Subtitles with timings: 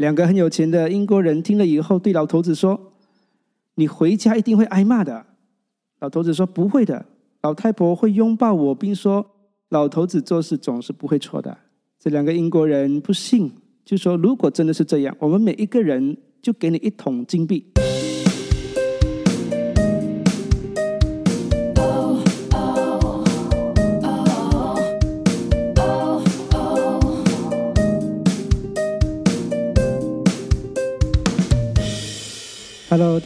[0.00, 2.94] 两个很有钱的英国人听了以后，对老头子说
[3.76, 5.26] ：“你回家一定会挨骂的。”
[6.00, 7.04] 老头子说：“不会的，
[7.42, 9.24] 老太婆会拥抱我，并说
[9.68, 11.54] 老头子做事总是不会错的。”
[12.00, 13.52] 这两个英国人不信，
[13.84, 17.66] 就说：“如果真的是这样，我们每一个人就给你一桶金币。”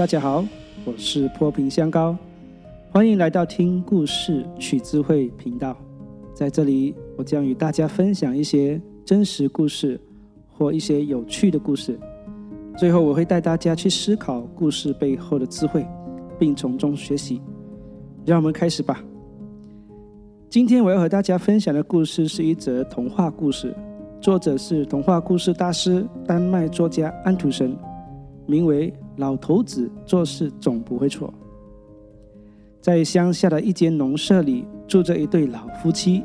[0.04, 0.44] 大家好，
[0.84, 2.14] 我是破瓶香膏，
[2.92, 5.74] 欢迎来到听故事取智慧频道。
[6.34, 9.98] 在这里，我将与大家分享一些真实故事
[10.52, 11.98] 或一些有趣的故事。
[12.76, 15.86] 最后，我会带大家去思考故事背后的智慧，
[16.38, 17.40] 并从中学习。
[18.26, 19.02] 让我们开始吧。
[20.50, 23.74] 今天我要和大家分享的故事是一则童话故事，
[24.20, 27.74] 作者是童话故事大师丹麦作家安徒生，
[28.44, 28.92] 名为。
[29.16, 31.32] 老头子做事总不会错。
[32.80, 36.22] 在乡下的一间农舍里，住着一对老夫妻。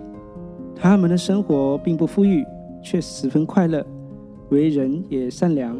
[0.75, 2.45] 他们的生活并不富裕，
[2.81, 3.85] 却十分快乐，
[4.49, 5.77] 为人也善良。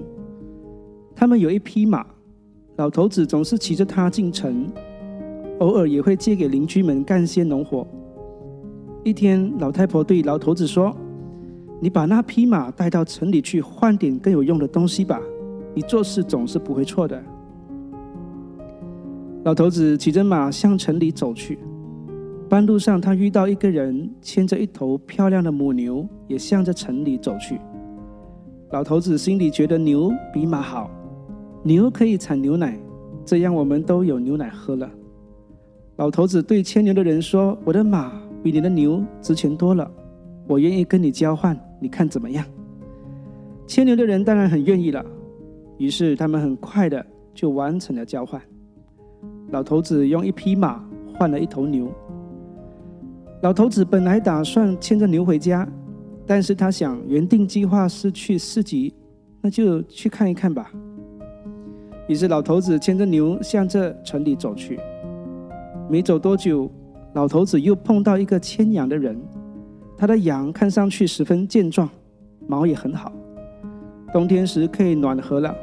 [1.16, 2.06] 他们有一匹马，
[2.78, 4.68] 老头子总是骑着它进城，
[5.60, 7.86] 偶尔也会借给邻居们干些农活。
[9.04, 10.96] 一天，老太婆对老头子说
[11.82, 15.20] ：“你把那匹马带到城里去，换点更有用的东西吧。”
[15.80, 17.24] 你做事总是不会错的。
[19.46, 21.58] 老头子骑着马向城里走去，
[22.50, 27.62] 半路上他遇到一个人牵着一头漂亮的母牛，也向着城里走去。
[28.72, 30.92] 老头子心里觉得牛比马好，
[31.64, 32.78] 牛可以产牛奶，
[33.24, 34.92] 这样我们都有牛奶喝了。
[35.96, 38.12] 老头子对牵牛的人说：“我的马
[38.44, 39.90] 比你的牛值钱多了，
[40.46, 42.46] 我愿意跟你交换，你看怎么样？”
[43.66, 45.06] 牵牛的人当然很愿意了。
[45.80, 48.40] 于是他们很快的就完成了交换。
[49.50, 50.86] 老头子用一匹马
[51.18, 51.92] 换了一头牛。
[53.42, 55.68] 老头子本来打算牵着牛回家，
[56.28, 58.94] 但是他想原定计划是去市集，
[59.42, 60.70] 那就去看一看吧。
[62.08, 64.78] 于是老头子牵着牛向这城里走去。
[65.90, 66.70] 没走多久，
[67.14, 69.18] 老头子又碰到一个牵羊的人，
[69.98, 71.90] 他的羊看上去十分健壮，
[72.48, 73.12] 毛也很好，
[74.12, 75.56] 冬天时可以暖和了。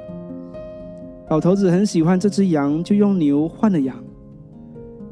[1.28, 3.96] 老头子很喜欢这只羊，就用牛换了羊。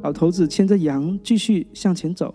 [0.02, 2.32] 老头子牵着羊继续向前走。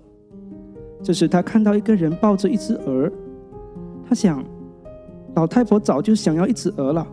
[1.02, 3.10] 这时，他看到一个人抱着一只鹅。
[4.06, 4.44] 他想，
[5.34, 7.08] 老太婆早就想要一只鹅了。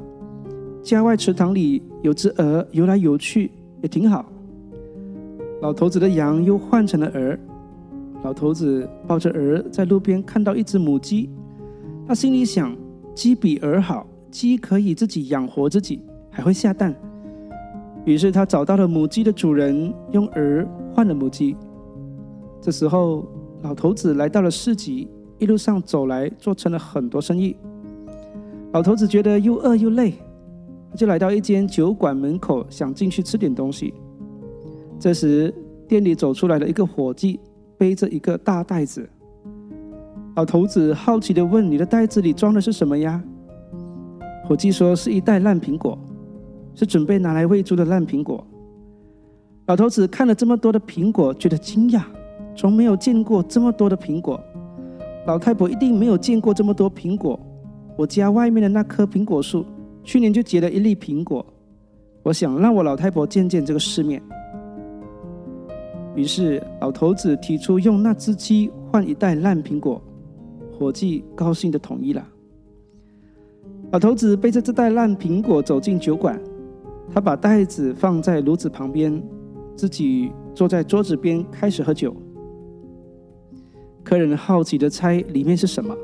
[0.83, 4.27] 家外池塘里有只鹅游来游去，也挺好。
[5.63, 7.39] 老头子的羊又换成了鹅。
[8.25, 11.31] 老头子抱着鹅在路边看到一只母鸡，
[12.09, 12.77] 他心里想：
[13.15, 16.03] 鸡比鹅好，鸡可以自己养活自己。
[16.37, 16.95] 还会下蛋，
[18.05, 21.57] 于是他找到了母鸡的主人，用鹅换了母鸡。
[22.61, 23.27] 这时候，
[23.63, 25.09] 老头子来到了市集，
[25.39, 27.57] 一路上走来，做成了很多生意。
[28.73, 30.13] 老头子觉得又饿又累，
[30.95, 33.95] 就来到一间酒馆门口，想进去吃点东西。
[35.01, 35.55] 这时，
[35.89, 37.41] 店里走出来了一个伙计，
[37.79, 39.09] 背着一个大袋子。
[40.35, 43.25] 老头子好奇地问：“你的袋子里装的是什么呀？”
[44.45, 45.99] 伙计说：“是一袋烂苹果。”
[46.77, 48.47] 是准备拿来喂猪的烂苹果。
[49.67, 52.03] 老头子看了这么多的苹果，觉得惊讶，
[52.55, 54.41] 从没有见过这么多的苹果。
[55.27, 57.41] 老太婆一定没有见过这么多苹果。
[57.97, 59.65] 我家外面的那棵苹果树，
[60.05, 61.45] 去年就结了一粒苹果。
[62.23, 64.23] 我想让我老太婆见见这个世面。
[66.15, 70.01] 于是老头子提出用那只鸡换一袋烂苹果，
[70.79, 72.25] 伙计高兴的同意了。
[73.91, 76.41] 老头子背着这袋烂苹果走进酒馆。
[77.13, 79.23] 他把袋子放在炉子旁边，
[79.75, 82.15] 自己坐在桌子边开始喝酒。
[84.05, 85.97] 客人好奇的猜里面是什么，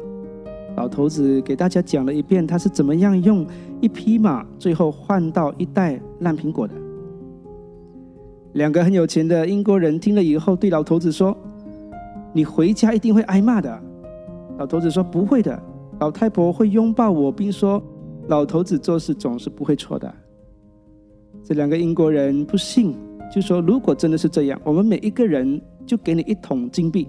[0.77, 3.47] 老头子给大家讲了一遍他是怎么样用
[3.81, 6.75] 一匹马最后换到一袋烂苹果的。
[8.55, 11.37] 两个很有钱的英国人听了以后，对老头子说
[12.35, 13.83] ：“你回家一定会挨骂的。”
[14.59, 15.63] 老头子说：“不会的，
[16.01, 17.83] 老太婆会拥抱我，并说
[18.29, 20.13] 老头子做事总是不会错的。”
[21.45, 22.95] 这两个英国人不信，
[23.35, 27.09] 就说：“如果真的是这样，我们每一个人就给你一桶金币。”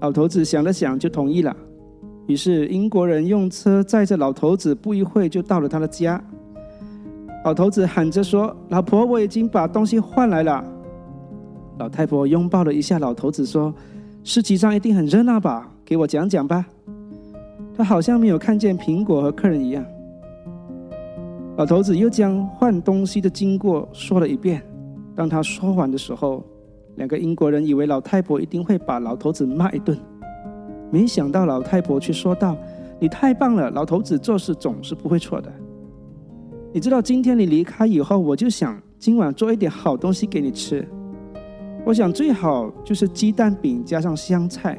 [0.00, 1.56] 老头子想了想，就同意了。
[2.26, 6.22] 于是英国人用车载着老头子，不一会就到了他的家。
[7.44, 10.64] 老头子喊着说：“老婆，我已经把东西换来了。”
[11.78, 13.74] 老太婆拥抱了一下老头子，说
[14.22, 15.68] ：“市集上一定很热闹吧？
[15.84, 16.64] 给我讲讲吧。”
[17.74, 19.84] 他好像没有看见苹果和客人一样。
[21.56, 24.62] 老头子又将换东西的经过说了一遍。
[25.14, 26.42] 当他说完的时候，
[26.96, 29.98] 两个英国人以为老太婆一定会把老头子骂一顿，
[30.90, 32.56] 没想到老太婆却说道
[32.98, 35.52] ：“你太棒了，老头子做事总是不会错的。
[36.72, 40.88] 你知道，今天你离开以后，我就想今晚做一点好东西给你吃。
[41.84, 44.78] 我想最好就是鸡蛋饼加上香菜。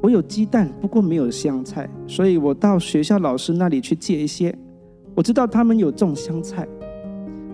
[0.00, 4.56] 我有鸡蛋，不过没有香菜，所以我到学校老师那里去借一些。”
[5.14, 6.66] 我知道他们有种香菜，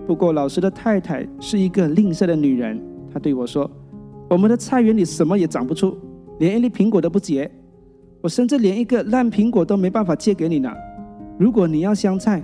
[0.07, 2.81] 不过老师的太太是一个吝啬的女人。
[3.13, 3.69] 她对我说
[4.29, 5.97] ：“我们的菜园里什么也长不出，
[6.39, 7.49] 连一粒苹果都不结。
[8.21, 10.71] 我甚至连一个烂苹果都没办法借给你呢。
[11.37, 12.41] 如果你要香菜，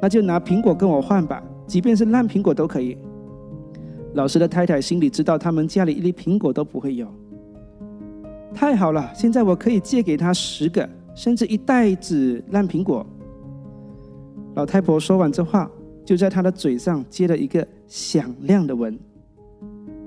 [0.00, 2.96] 那就拿苹果跟我换吧，即便是烂苹果都可以。”
[4.14, 7.06] 老师的太太心里知道，他们家里一粒苹果都不会有。
[8.52, 13.06] 太好了，现在我可以借给他十个，甚至一袋子烂苹果。
[14.54, 15.70] 老太婆说完这话，
[16.04, 18.98] 就在她的嘴上接了一个响亮的吻。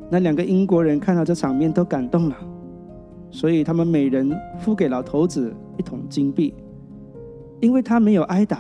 [0.10, 2.36] 那两个英国人看到这场面都感动了，
[3.32, 6.54] 所以他们每人付给老头子一桶金币，
[7.60, 8.60] 因为他没有挨打，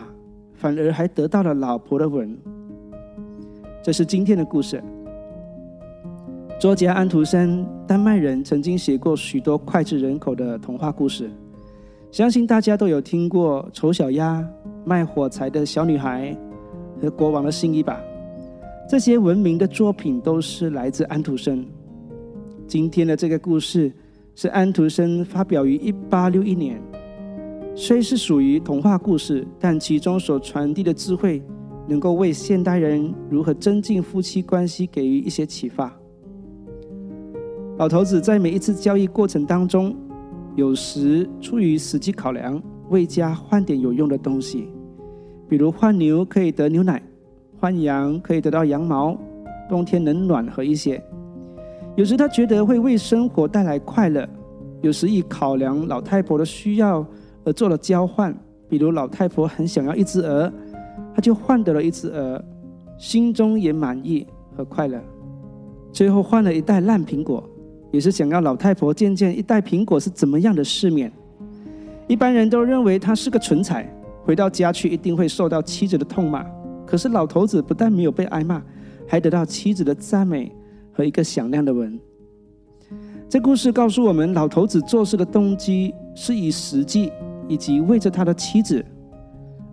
[0.55, 2.35] 反而还得到了老婆的吻。
[3.83, 4.83] 这是今天的故事。
[6.59, 11.29] 作家安徒生，丹麦人，曾经写过许多脍炙人口的童话故事，
[12.11, 14.41] 相信大家都有听过《丑小鸭》。
[14.85, 16.37] 卖火柴的小女孩
[17.01, 17.99] 和国王的新衣吧，
[18.87, 21.65] 这些闻名的作品都是来自安徒生。
[22.67, 23.91] 今天的这个故事
[24.35, 26.79] 是安徒生发表于一八六一年，
[27.75, 31.41] 虽是属于童话故事，但其中所传递的智慧
[31.87, 35.91] 能够为现代人如何增进夫妻关系给予一些启发。
[37.77, 39.95] 老头子在每一次交易过程当中，
[40.55, 44.69] 有时出于实际考量，为家换点有用的东西。
[45.47, 47.01] 比如换牛可以得牛奶，
[47.59, 49.17] 换羊可以得到羊毛，
[49.69, 51.01] 冬天能暖和一些。
[51.95, 54.27] 有时他觉得会为生活带来快乐，
[54.81, 57.05] 有时以考量老太婆的需要
[57.43, 58.35] 而做了交换。
[58.67, 60.51] 比如老太婆很想要一只鹅，
[61.13, 62.43] 他就换得了一只鹅，
[62.97, 64.25] 心中也满意
[64.57, 64.99] 和快乐。
[65.91, 67.47] 最后换了一袋烂苹果，
[67.91, 71.11] 也是想要老太婆见见一袋苹果是怎么样的世面。
[72.07, 73.94] 一般人都认为他是个蠢材。
[74.25, 76.43] 回到家去，一定会受到妻子的痛骂。
[76.83, 78.59] 可是老头子不但没有被挨骂，
[79.07, 80.51] 还得到妻子的赞美
[80.91, 81.99] 和一个响亮的吻。
[83.29, 87.11] 这故事告诉我们，老头子做事的动机是以实际
[87.47, 88.83] 以及为着他的妻子。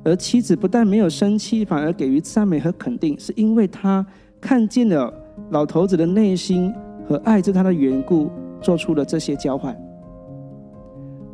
[0.04, 4.04] 而妻子不但没有生气，反而给予赞美和肯定，是因为他
[4.38, 5.12] 看见了
[5.50, 6.70] 老头子的内心
[7.08, 9.74] 和爱着他的缘故，做出了这些交换。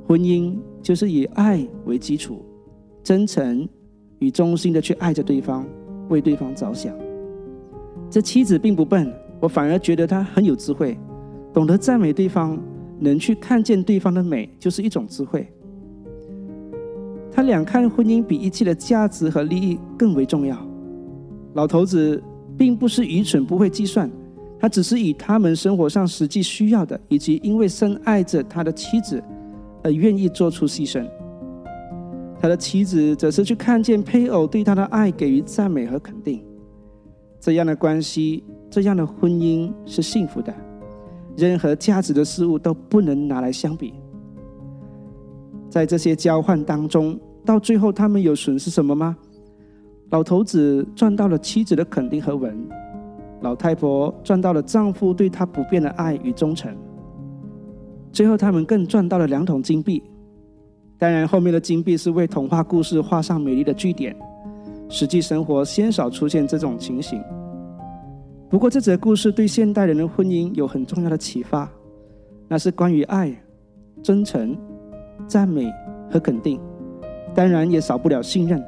[0.07, 2.45] 婚姻就是以爱为基础。
[3.09, 3.67] 真诚
[4.19, 5.67] 与忠心的去爱着对方，
[6.11, 6.95] 为对方着想。
[8.11, 9.11] 这妻子并不笨，
[9.41, 10.95] 我反而觉得她很有智慧，
[11.55, 12.63] 懂得赞美对方，
[12.99, 15.49] 能去看见对方的美，就是一种智慧。
[17.33, 20.59] 他俩看婚姻比一切的价值和利益更为重要。
[21.55, 22.23] 老头子
[22.59, 24.11] 并不是愚蠢，不会计算，
[24.61, 29.23] 他只是以他们生活上实际需要的，以及因为深爱着他的妻子
[29.83, 31.09] 而愿意做出牺牲。
[32.41, 36.43] 他的妻子则是去看见配偶对他的爱给予赞美和肯定，
[37.41, 40.55] 这样的关系，这样的婚姻是幸福的。
[41.37, 43.95] 任何价值的事物都不能拿来相比。
[45.69, 49.17] 在这些交换当中，到最后他们有损失什么吗？
[50.11, 52.57] 老头子赚到了妻子的肯定和吻，
[53.43, 56.75] 老太婆赚到了丈夫对她不变的爱与忠诚。
[58.11, 60.03] 最后，他们更赚到了两桶金币。
[60.99, 64.15] 当然，后面的金币是为童话故事画上美丽的句点。
[64.89, 67.23] 实际生活鲜少出现这种情形。
[68.49, 71.71] 不过，这则故事对现代人的婚姻有很重要的启发，
[72.49, 73.33] 那是关于爱、
[74.03, 74.57] 真诚、
[75.27, 75.71] 赞美
[76.11, 76.59] 和肯定。
[77.35, 78.65] 当然，也少不了信任。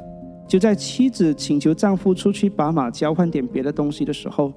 [0.46, 4.52] 就在妻子请求丈夫出去把马交换点别的东西的时候，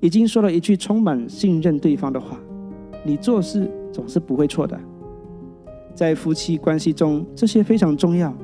[0.00, 2.40] 已经说了一句充满信任对方的话
[3.04, 4.80] ：“你做事总是不会错的。”
[5.94, 8.34] 在夫妻关系中，这些非常重要。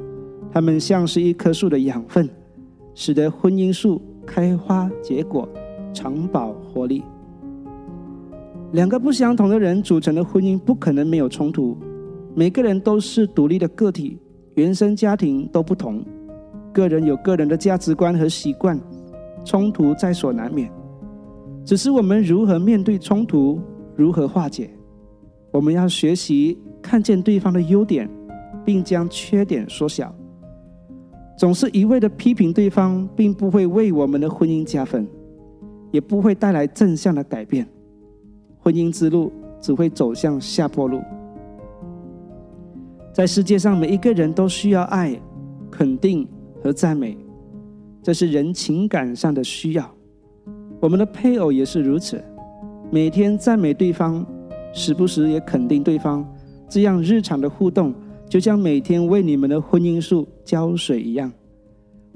[0.53, 2.29] 它们像是一棵树的养分，
[2.95, 5.49] 使得婚姻树开花结果，
[5.93, 7.03] 长保活力。
[8.73, 11.77] 两个不相同的人组成的婚姻不可能没有冲突。
[12.35, 14.17] 每个人都是独立的个体，
[14.55, 16.05] 原生家庭都不同，
[16.73, 18.79] 个人有个人的价值观和习惯，
[19.45, 20.71] 冲突在所难免。
[21.65, 23.61] 只是我们如何面对冲突，
[23.97, 24.71] 如何化解，
[25.53, 26.57] 我们要学习。
[26.83, 28.09] 看见对方的优点，
[28.65, 30.15] 并将缺点缩小。
[31.37, 35.09] 总是一味的批评对方，并不会为我们的婚姻加分，
[35.91, 37.67] 也不会带来正向的改变。
[38.59, 41.01] 婚姻之路只会走向下坡路。
[43.13, 45.19] 在世界上，每一个人都需要爱、
[45.71, 46.29] 肯定
[46.63, 47.17] 和赞美，
[48.03, 49.91] 这是人情感上的需要。
[50.79, 52.23] 我们的配偶也是如此，
[52.91, 54.25] 每天赞美对方，
[54.73, 56.23] 时不时也肯定对方，
[56.71, 57.93] 这样日常的互动，
[58.29, 61.31] 就像每天为你们的婚姻树浇水一样。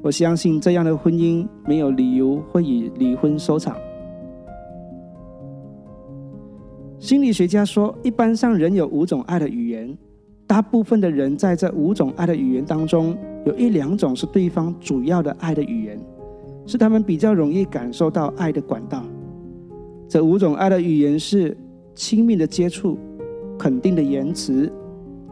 [0.00, 3.76] 我相信这样的婚姻没有理由会以离婚收场。
[7.00, 9.98] 心理学家说，一般上人有五种爱的语言。
[10.46, 15.98] 大部分的人在这五种爱的语言当中，有一两种是对方主要的爱的语言，
[16.64, 19.02] 是他们比较容易感受到爱的管道。
[20.06, 21.56] 这五种爱的语言是
[21.94, 22.98] 亲密的接触、
[23.58, 24.70] 肯定的言辞、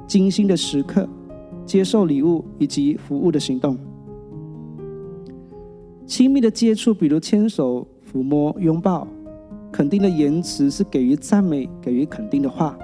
[0.06, 1.08] 精心的时刻、
[1.64, 3.76] 接受礼物以及服务的行动。
[6.06, 9.06] 亲密的接触，比如牵手、抚摸、拥抱；
[9.72, 12.78] 肯定的言辞是给予赞美、给予肯定的话。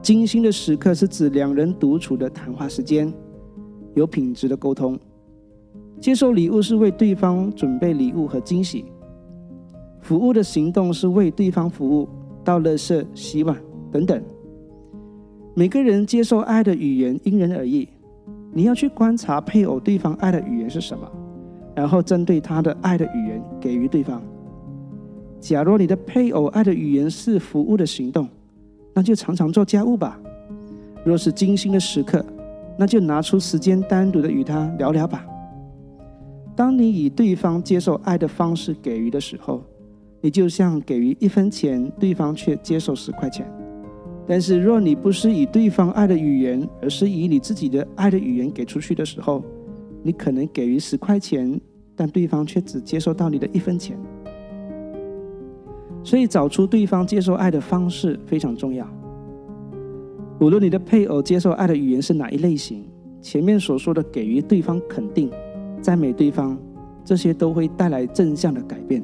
[0.00, 3.12] 精心的时刻是指两人独处的谈话时间，
[3.94, 4.96] 有品质的沟通。
[6.00, 8.84] 接受礼物是为对方准备礼物和惊喜。
[10.00, 12.08] 服务的行动是为对方服务，
[12.44, 13.56] 倒垃圾、洗碗
[13.90, 14.22] 等等。
[15.58, 17.88] 每个人接受爱的语言因人而异，
[18.52, 21.10] 你要去观察配偶对方爱的语言是什么，
[21.74, 24.22] 然后针对他的爱的语言给予对方。
[25.40, 28.28] 假如你的配偶爱的语言是服务的行动。
[28.92, 30.20] 那就常常做家务吧。
[31.04, 32.22] 若是精心的时刻，
[32.78, 35.24] 那就拿出时间单独的与他聊聊吧。
[36.54, 39.62] 当你以对方接受爱的方式给予的时候，
[40.20, 43.50] 你就像给予一分钱，对方却接受十块钱。
[44.28, 49.44] 但是若你不是以对方爱的语言，而是以你自己的爱的语言给出去的时候，
[50.02, 51.60] 你可能给予十块钱，
[51.94, 53.96] 但对方却只接受到你的一分钱。
[56.02, 58.88] 所以，找出对方接受爱的方式非常重要。
[60.40, 62.84] 无论你的配偶接受爱的语言是哪一类型，
[63.20, 65.30] 前面所说的给予对方肯定、
[65.80, 66.58] 赞美对方，
[67.04, 69.02] 这些都会带来正向的改变，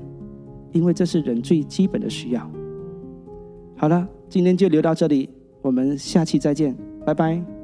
[0.72, 2.50] 因为这是人最基本的需要。
[3.82, 5.28] 好了，今天就留到这里，
[5.60, 6.72] 我们下期再见，
[7.04, 7.61] 拜拜。